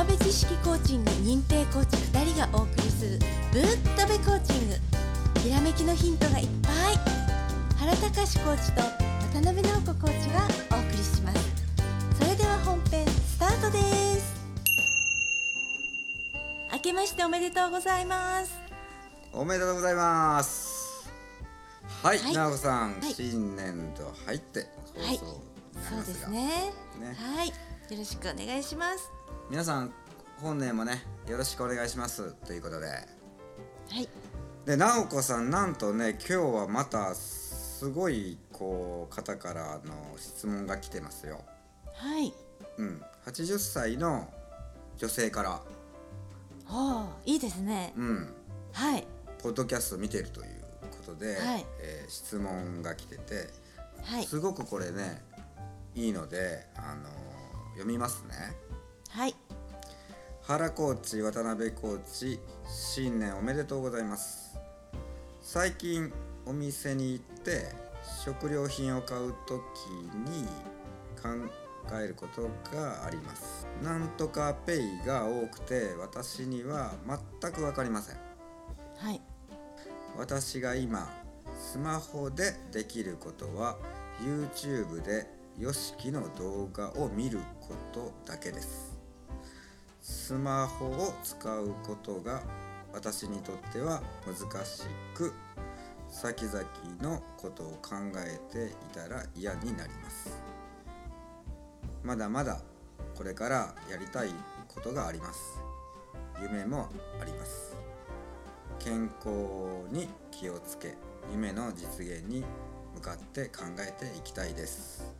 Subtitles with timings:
[0.00, 3.18] 浜辺知識コーチング認定コーチ2人がお送りする
[3.52, 3.62] ぶっ
[3.98, 4.74] とべコーチング。
[5.40, 6.96] ひらめきのヒントがいっぱい。
[7.76, 10.40] 原隆コーチと渡辺直子コーチが
[10.74, 12.16] お送りします。
[12.18, 13.78] それでは本編スタートで
[14.18, 14.40] す。
[16.72, 18.58] 明けましておめでとうございます。
[19.34, 21.10] おめでとうございます。
[22.02, 22.32] はい、はい。
[22.32, 23.12] 直子さん、はい。
[23.12, 26.38] 新年度入って放はい送になりそうですすね。
[26.98, 27.14] ね。
[27.18, 29.19] はいよろしくお願いします
[29.50, 29.92] 皆さん
[30.40, 32.86] 本年もねよろしくお願いしますということで。
[32.86, 32.94] は
[34.00, 34.08] い。
[34.64, 41.40] で直子さんなんとね今日はまたすごいこう方からの質問が来てますよ。
[41.94, 42.32] はい。
[42.78, 43.02] うん。
[43.26, 44.28] 80歳の
[44.96, 45.50] 女性から。
[45.50, 45.60] は
[46.68, 47.92] あいいですね。
[47.96, 48.32] うん。
[48.72, 49.06] はい。
[49.42, 50.48] ポッドキャスト見てるという
[51.04, 51.66] ことで、はい。
[51.80, 53.48] えー質問が来てて
[54.04, 54.24] はい。
[54.24, 55.22] すごくこれね
[55.96, 57.08] いいので、あの
[57.72, 58.70] 読みますね。
[59.10, 59.34] はい
[60.50, 64.58] 原コーチ渡辺コーチ新年おめでとうございます。
[65.40, 66.12] 最近
[66.44, 67.68] お店に行って
[68.24, 69.60] 食料品を買う時
[70.28, 70.48] に
[71.22, 73.68] 考えることがあります。
[73.80, 76.94] なんとかペイが多くて私には
[77.40, 78.16] 全く分かりません。
[78.96, 79.22] はい。
[80.18, 81.08] 私が今
[81.56, 83.78] スマホでできることは
[84.20, 85.28] YouTube で
[85.60, 88.98] YOSHIKI の動画を見ることだけです
[90.00, 92.42] スマホを使うことが
[92.92, 94.84] 私にとっては難し
[95.14, 95.32] く
[96.08, 96.62] 先々
[97.00, 100.42] のことを考えていたら嫌になります。
[102.02, 102.60] まだまだ
[103.14, 104.30] これからやりたい
[104.68, 105.40] ことがあります。
[106.40, 106.88] 夢も
[107.20, 107.76] あります。
[108.78, 109.28] 健康
[109.92, 110.96] に気をつけ
[111.30, 112.42] 夢の実現に
[112.94, 115.14] 向かって考えていきたいです、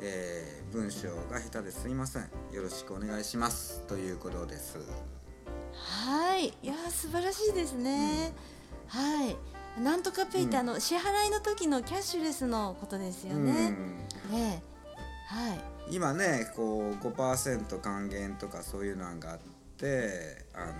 [0.00, 2.22] えー文章が下手ですいません。
[2.52, 3.82] よろしくお願いします。
[3.86, 4.78] ということです。
[5.72, 8.32] はい、いやー素晴らしいですね。
[8.88, 9.36] はい、
[9.80, 10.60] なんとかペイって、うん。
[10.60, 13.74] あの支払いの時のキャッシュレスのことですよね。
[14.30, 14.32] うん。
[14.32, 14.62] ね。
[14.92, 14.94] え、
[15.34, 15.60] はい、
[15.90, 19.38] 今ねこう5%還元とかそういうのがあっ
[19.78, 20.72] てあの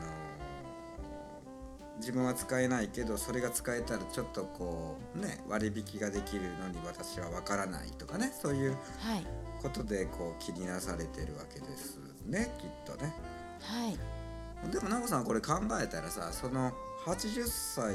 [1.99, 9.27] 自分は使えないけどそれが使えたらちょっとこうね割引ができるのに私はわからないとかねそういうはい、
[9.62, 13.15] ことでこう気になされてるわけですねきっとね。
[13.62, 16.73] はい、でも奈子さんこれ考えたらさその
[17.07, 17.95] 80歳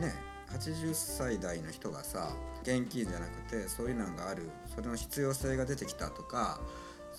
[0.00, 0.14] ね
[0.48, 2.30] 80歳代の人がさ
[2.62, 6.60] 現金じゃなくてそういうのがあるそれの必要性が出てきたとか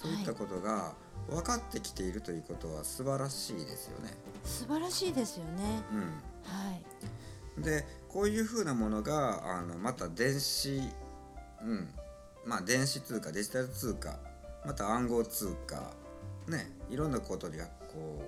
[0.01, 0.93] そういったことが
[1.29, 4.09] 分かってきているということは素晴らしいですよね。
[4.43, 5.83] 素晴らしいですよね。
[6.43, 6.81] はい、
[7.57, 10.81] うん、でこういうふうなものがあのまた電子、
[11.63, 11.87] うん、
[12.45, 14.17] まあ電子通貨デジタル通貨
[14.65, 15.91] また暗号通貨
[16.47, 18.23] ねいろんなことがこ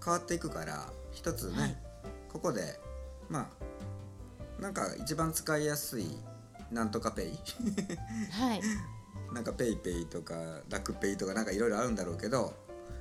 [0.00, 1.76] う変わっていくから一つね、はい。
[2.32, 2.80] ここで
[3.28, 3.50] ま
[4.58, 6.06] あなんか一番使いやすい
[6.70, 7.38] なんとかペイ。
[8.30, 8.60] はい、
[9.32, 10.34] なんか PayPay とか
[10.68, 12.52] 楽ペイとかなんかいろいろあるんだろうけど、は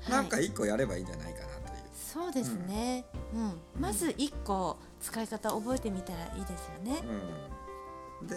[0.09, 0.11] い。
[0.11, 1.83] なんか一個やればいいんじゃないかなという。
[1.93, 3.05] そうですね。
[3.33, 7.01] うん、まず一個使い方覚えてみたらいいですよね。
[8.21, 8.35] うん、で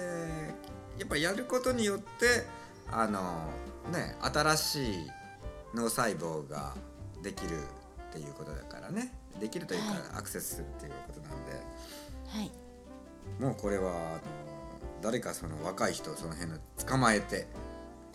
[0.99, 2.44] やっぱやることによって
[2.91, 3.50] あの
[3.91, 5.11] ね新しい
[5.75, 6.75] 脳細胞が
[7.22, 7.59] できる
[8.11, 9.12] っていうことだからね。
[9.41, 9.99] できるというか、はい。
[10.19, 11.53] アクセスするっていうことなんで。
[12.28, 12.50] はい、
[13.41, 14.21] もうこれはあの
[15.03, 17.47] 誰かその若い人をその辺の捕まえて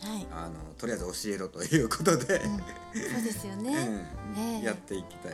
[0.01, 4.05] はい、あのとりあえず教えろということで、うん、そうですよね。
[4.37, 4.61] うん。
[4.61, 5.33] やっていきたい。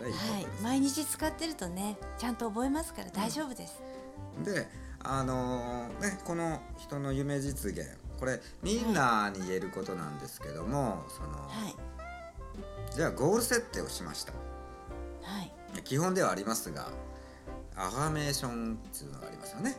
[0.00, 0.46] 第一歩はい。
[0.62, 3.82] 毎日使ってるとね、ちゃんと覚えますから大丈夫です。
[4.44, 4.68] で
[5.06, 7.86] あのーねこの人の夢実現。
[8.18, 14.32] これみんなに言えることなんですけども、そのはい、じゃあゴール設定をしました。
[14.32, 15.52] はい、
[15.82, 16.88] 基本ではありますが
[17.76, 19.76] アファメーションっていうのがありますよね。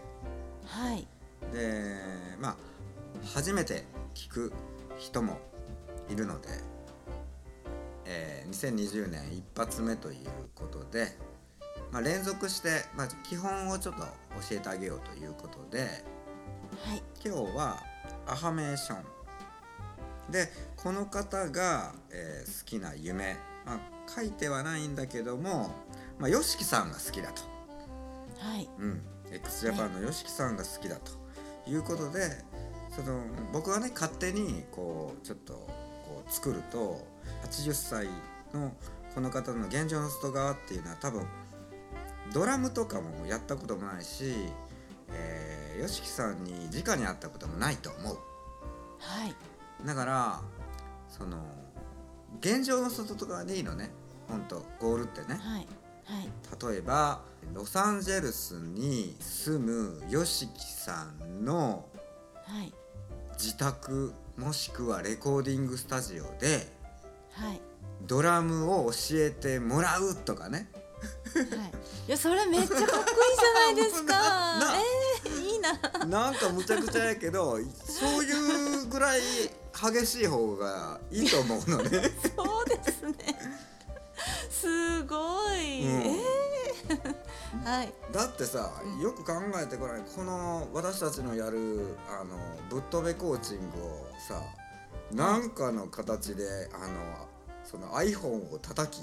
[0.66, 1.08] はい、
[1.54, 1.96] で
[2.40, 2.56] まあ
[3.34, 3.84] 初めて
[4.16, 4.54] 聞く
[4.98, 5.38] 人も
[6.10, 6.48] いるので、
[8.06, 10.18] えー2020年一発目という
[10.54, 11.08] ことで、
[11.92, 14.08] まあ、連続して、まあ、基本をちょっと教
[14.52, 15.80] えてあげようということで
[16.84, 17.78] はい、今日は
[18.28, 20.32] アファメーション。
[20.32, 23.36] でこの方が、えー好きな夢、
[23.66, 23.80] まあ、
[24.10, 25.72] 書いてはないんだけども、
[26.20, 27.42] まあ、YOSHIKI さんが好きだと、
[28.40, 29.02] はい、うん、
[29.32, 31.12] x ジャパンの YOSHIKI さんが好きだと
[31.70, 32.30] いうことで
[32.96, 33.22] その
[33.52, 37.06] 僕はね勝手にこうちょっとこう作ると
[37.44, 38.08] 80歳
[38.54, 38.72] の
[39.14, 41.26] この方の現状の外側っていうのは多分
[42.34, 44.34] ドラムとかもやったこともないし、
[45.12, 48.18] えー、YOSHIKI さんに直に会ったこともないと思う。
[49.00, 49.36] はい、
[49.86, 50.42] だから
[51.10, 51.38] その
[52.40, 53.92] 現状の外とかでいいのね。
[54.28, 55.40] 本当ゴールってね。
[55.40, 55.68] はい。
[56.06, 56.74] はい。
[56.74, 57.22] 例えば
[57.54, 61.86] ロサンゼルスに住む YOSHIKI さんの
[62.48, 62.74] はい。
[63.34, 66.68] 自宅もしくはレコーディングスタジオで
[67.34, 67.62] はい。
[68.02, 70.70] ドラムを教えてもらうとかね。
[71.34, 71.48] はい。
[72.08, 74.14] いやそれめっちゃかっこいいじゃないですか。
[74.60, 74.76] な
[75.26, 75.72] えー、いいな。
[76.06, 79.22] なんかむちゃくちゃやけどそういうぐらい
[79.74, 82.12] 激しい方がいいと思うのね。
[82.36, 83.14] そうですね
[87.66, 87.94] はい。
[88.14, 89.02] だってさうん。
[89.02, 92.38] よく考えてこないこの私たちのやるあの
[92.70, 94.42] ぶっ飛べコーチングをさ
[95.12, 97.28] なんかの形であの
[97.64, 99.02] その iPhone を叩き。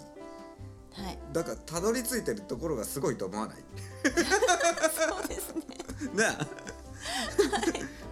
[0.94, 1.18] はい。
[1.32, 3.56] だからたどり着いてるところがすごいと思わない？
[4.04, 5.62] そうですね。
[6.14, 6.26] ね、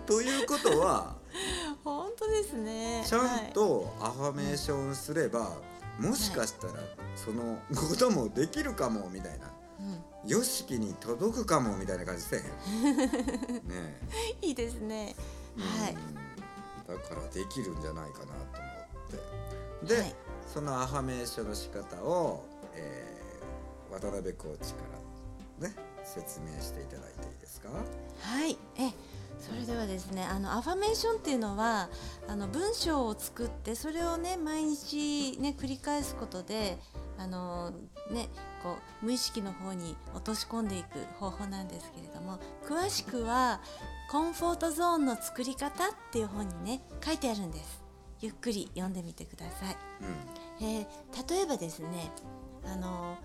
[0.06, 1.16] ということは
[1.84, 3.04] 本当ですね。
[3.06, 5.56] ちゃんとアファメーションすれば、
[5.98, 6.74] もしかしたら
[7.16, 9.46] そのこともできるかもみたいな。
[9.80, 9.96] は
[10.26, 13.98] いよしきに届くかもみたいな感じせ えへんね
[14.42, 15.14] うん、いいですね。
[15.56, 15.94] え、はい。
[15.94, 16.14] うん。
[17.00, 18.36] だからできるんじゃないかなと思
[19.86, 19.94] って。
[19.94, 20.14] で、はい。
[20.52, 22.44] そのアファメーションの仕方を、
[22.74, 23.20] えー
[23.92, 24.82] 渡辺コーチか
[25.60, 25.74] らね
[26.04, 27.70] 説明していただいていいですか？
[27.70, 28.56] はい。
[28.76, 28.92] え
[29.40, 31.88] それではですねあのアファメーションっていうのは
[32.28, 36.78] あの文章を作ってそれをね毎日ね繰り返すことで
[37.20, 37.70] あの
[38.10, 38.28] ね
[38.62, 43.60] こう無意識の方に落とし込んでいく方法なんですけれども詳しくは
[44.10, 47.82] コンフォートゾーンの作り方っていう本にね書いてあるんです。
[48.20, 49.76] ゆっくり読んでみてください。
[50.60, 50.86] えー
[51.28, 52.10] 例えばですね
[52.64, 53.16] あの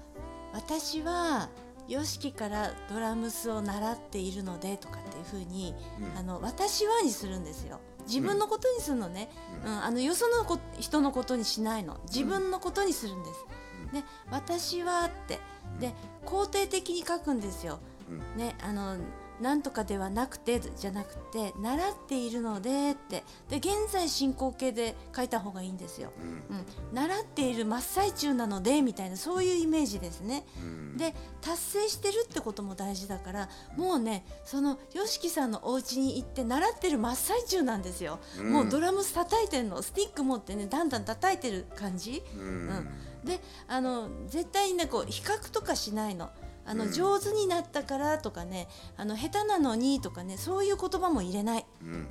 [0.54, 1.50] 私は
[1.88, 6.18] YOSHIKI からドラムスを習っているのでとかっていうふうに、うん。
[6.18, 7.80] あの私はにするんですよ。
[8.08, 9.30] 自分のことにするのね、
[9.64, 9.76] ううん。
[9.76, 12.00] んあのよそのこ人のことにしないの。
[12.06, 13.46] 自分のことにするんです、
[13.94, 15.40] うんで私はって
[15.80, 15.94] で
[16.26, 17.80] 肯定的に書くんですよ。
[18.10, 18.38] うん。
[18.38, 18.98] ねあの
[19.42, 23.24] なんとかではなくてじゃなくて習っているのでって。
[23.50, 26.14] で現在進行形で書いた方がいいんですよ。
[26.18, 26.58] うん。
[26.58, 30.46] うん、習っている真っ最中なのでみたいなそういうイメージですね。
[30.62, 30.98] うん。
[30.98, 38.20] で達成してるってことも大事だからもうねその YOSHIKI さんのお家に行って習ってる真っ最中なんですよ。
[38.40, 38.54] うん。
[38.54, 39.82] もうドラムス叩いてるの。
[39.82, 42.24] スティック持ってねだんだん叩いてる感じ。
[42.38, 42.88] うん
[43.26, 46.30] であの絶対にねこう比較とかしないの。
[46.68, 46.92] あのうん。
[46.92, 48.68] 上手になったからとかね
[48.98, 51.66] あの下手なのにとかねそういう言葉も入れない。
[51.82, 51.90] うん。
[51.90, 52.08] うん、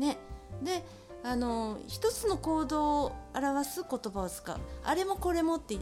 [0.00, 0.18] ね。
[0.62, 0.84] で
[1.22, 4.60] あの一つの行動を表す言葉を使う。
[4.84, 5.76] あれもこれもって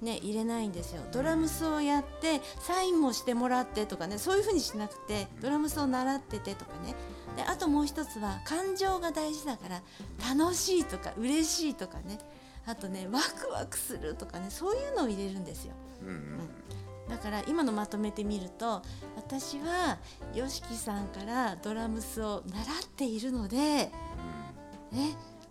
[0.00, 1.02] ね入れないんですよ。
[1.12, 6.94] ドラムスをやってサインもしてもらってとかねそういうふうにしなくてドラムスを習っててとかね。
[7.36, 9.82] であともう一つは感情が大事だから
[10.36, 12.18] 楽しいとか嬉しいとかね
[12.68, 15.72] あとねワクワクするとかねそういうのを入れるんですよ。
[16.02, 16.38] うんうん。
[17.08, 18.82] だから今のまとめてみると
[19.16, 19.96] 私は
[20.34, 23.90] YOSHIKI さんからドラムスを習っているのでね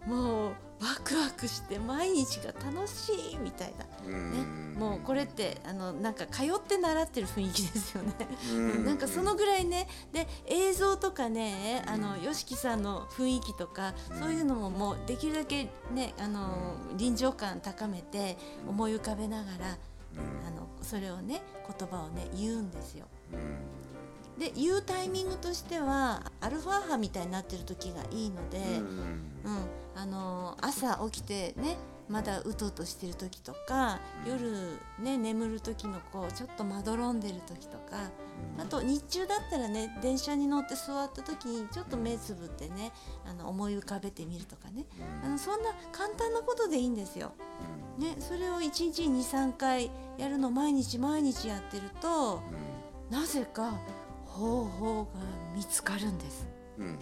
[0.05, 8.13] もうワクワクして毎日が楽しいみたいな、うんね、もうこれってあのなんか通って習ってる雰囲気ですよね。
[8.51, 8.85] うん。
[8.85, 9.87] なんかそのぐらいね。
[10.13, 14.19] で映像とかねあの YOSHIKI さんの雰囲気とかうん。
[14.19, 19.77] そういうのももうできるだけねあの臨場感高めて思い浮かべながら
[20.15, 20.47] うん。
[20.47, 21.41] あのそれをね
[21.79, 23.07] 言葉をね言うんですよ。
[24.37, 28.65] うんで言うタイミングとしてはアルファ波みたいになってる時がいいので、うん。
[28.65, 29.65] うん。
[29.95, 31.75] あの朝起きてね
[32.07, 34.31] まだうとうとしてる時とか、うん。
[34.31, 38.11] 夜ね眠る時のこうちょっとまどろんでる時とか、
[38.59, 42.91] あと日中だったらね電車に乗って座った時にちょっと目つぶってね
[43.25, 44.85] あの思い浮かべてみるとかね。
[45.23, 47.33] あのそんな簡単なことでいいんですよ。
[47.97, 49.89] ね、それを1日に23回
[50.19, 52.43] やるの毎日毎日やってると
[53.09, 53.73] なぜか
[54.37, 55.09] 方法が
[55.55, 56.47] 見つかるんです。
[56.77, 56.93] うんうん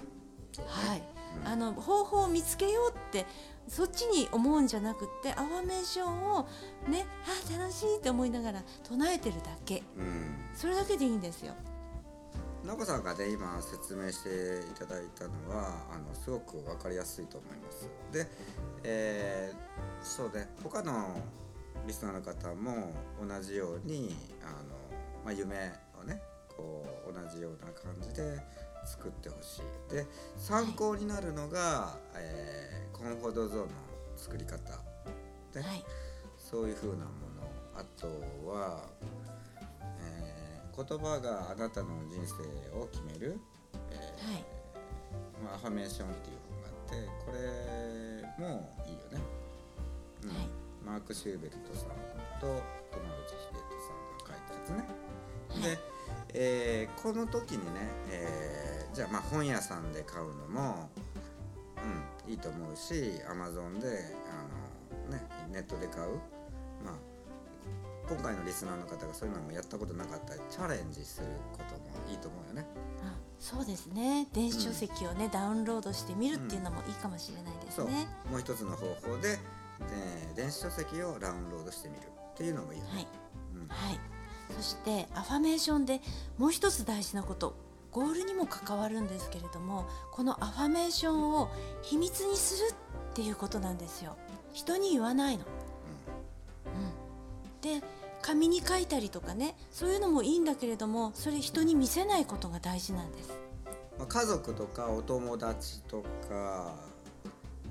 [0.68, 3.26] はい、うんあの方法を見つけようって
[3.68, 6.48] そっちに思うんじゃなくってアファメーションを
[6.88, 11.54] ねあー楽しいって思いながら唱えてるだけうんそれだけでいいんですよ。
[12.64, 17.90] なこさんがね今説明していただいたのはあのすごく分かりやすいと思います。
[18.14, 18.28] で、
[18.84, 21.20] えーそうね他の
[21.88, 24.76] リスナーの方も同じようにあの、
[25.24, 25.74] まあ、夢
[26.56, 28.40] こう同じような感じで
[28.86, 29.94] 作ってほしい。
[29.94, 30.06] で
[30.38, 33.68] 参考になるのが、えーコンフォートゾーンの
[34.16, 34.58] 作り方。
[35.54, 35.84] で、はい、
[36.38, 37.06] そういう風なもの。
[37.76, 38.08] あと
[38.50, 38.88] は、
[40.00, 43.40] えー言葉があなたの人生を決める、
[43.92, 44.44] えーはい。
[45.44, 47.32] まあ、アファメーションっていう本があってこ
[48.40, 49.22] れもいいよね。
[50.24, 50.30] うん。
[50.30, 50.38] はい。
[50.86, 51.90] マーク・シューベルトさん
[52.40, 52.62] と友
[53.26, 55.76] 口秀人さんが書いたやつね。
[55.76, 55.80] で、
[56.34, 60.90] えーこの時にね、えーじゃあまあ本屋さんで買うのも、
[62.26, 66.16] うん、いいと思うしアマゾンであの、ね、ネットで買う、
[66.84, 66.94] まあ、
[68.08, 72.66] 今回のリスナーの方がそういうのもやったことなかったらチャレンジすることもいいと思うよね。
[73.04, 78.08] あそうですね電子書籍をね、ダウンロードしてみるっていうのもいいかもしれないですそうね。
[78.32, 79.38] もう一つの方法で、
[79.92, 82.02] えー電子書籍をダウンロードしてみる
[82.36, 82.92] っていうのもいいよね。
[82.94, 83.08] はい。
[83.56, 83.68] うん。
[83.68, 84.00] はい、
[84.56, 86.02] そしてアファメーションで
[86.38, 87.56] もう一つ大事なこと。
[87.92, 91.50] ゴールにも関わるんですけれどもこのアファメーションを
[91.82, 92.76] 秘密にする
[93.12, 94.18] っていうことなんですよ。
[94.52, 95.46] 人に言わないの。
[96.66, 97.82] うん、で
[98.22, 103.40] 紙に書いたりとかねそういうのもいいんだけれどもそれ人に見せないことが大事なんです。
[103.98, 106.76] まあ、家族とかお友達とか、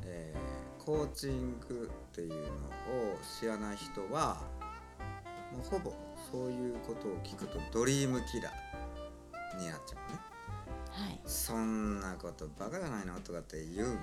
[0.07, 0.55] えー
[0.85, 2.41] コーチングっていうのを
[3.41, 4.43] 知らない人は
[5.57, 5.93] もうほぼ
[6.31, 10.19] そういうことを聞くとドリームキラーになっちゃうね。
[10.91, 13.99] はいそんなことバカじゃないのとかって言うんで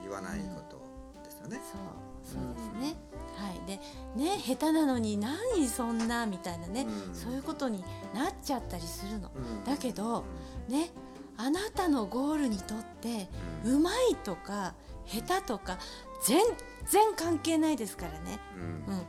[0.00, 0.80] 言わないこと
[1.24, 1.60] ですよね。
[2.24, 2.96] そうそうですね。
[3.36, 3.80] はいで
[4.16, 7.84] ね下手なのに何そんなみたいなね、うんそういうことに
[8.14, 9.30] なっちゃったりするの。
[9.34, 10.24] うんだけど
[10.68, 10.90] ね
[11.36, 13.28] あなたのゴールにとって
[13.64, 14.74] うんうまいとか
[15.06, 15.78] 下手とか
[16.24, 16.38] 全
[16.86, 18.38] 然関係ないですからね。
[18.56, 18.58] う
[18.90, 19.02] んうん、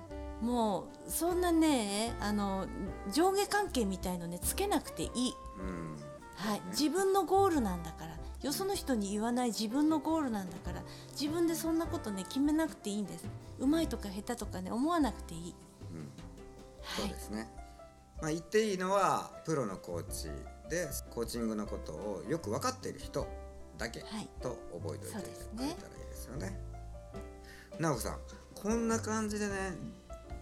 [0.43, 2.67] もうそんなねあの
[3.13, 5.33] 上下関係みたいのねつけなくていい。
[5.59, 5.95] うん
[6.35, 8.17] はい、ね自分のゴールなんだから。
[8.41, 9.47] よその人に言わない。
[9.47, 10.83] 自分のゴールなんだから。
[11.11, 13.25] 自分でそんなことね決めなくていいんです。
[13.57, 15.55] うまいとか下手とかね思わなくていい、
[15.93, 15.99] うん。
[16.81, 17.01] はい。
[17.01, 17.49] そうですね。
[18.21, 20.27] まあ言っていいのはプロのコーチ
[20.69, 23.25] でコーチングのことをよく分かっている人
[23.77, 24.29] だけはい。
[24.41, 26.59] と覚えておいてくれたらいいですよね。
[27.79, 28.17] なおこさん
[28.55, 29.71] こんな感じでね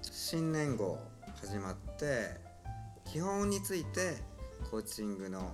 [0.01, 0.97] 新年号
[1.39, 2.39] 始まって
[3.05, 4.17] 基本について
[4.69, 5.51] コーチングの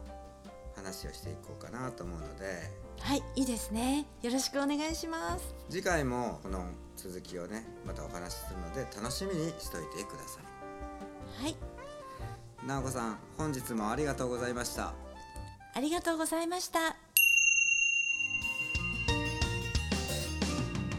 [0.75, 2.71] 話をしていこうかなと思うので。
[2.99, 4.07] はいいいですね。
[4.21, 5.53] よろしくお願いします。
[5.69, 10.39] 次回もこの続きをねまたお話しするので楽しみにしといてくださ
[11.41, 11.43] い。
[11.43, 11.55] はい。
[12.65, 14.93] なおこさん本日もありがとうございました。
[15.73, 16.95] ありがとうございました。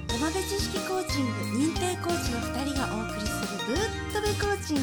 [0.09, 1.33] 山辺知識コーチング
[1.73, 3.28] 認定コーチの2人がお送り
[3.69, 3.77] ぶっ
[4.15, 4.83] とべコーチング。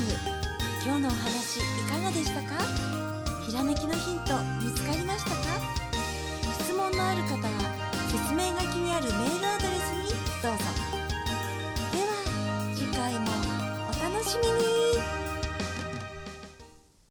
[0.86, 2.64] 今日のお話いかがでしたか？
[3.48, 5.38] ひらめきのヒント見つかりましたか？
[6.60, 7.50] 質問のある方は
[8.12, 10.64] 説明書きにあるメールアドレスにどうぞ。
[11.94, 12.14] では
[12.76, 13.26] 次回も
[13.90, 14.85] お楽しみに。